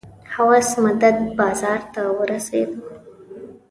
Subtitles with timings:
[0.33, 2.79] حوض مدد بازار ته ورسېدو.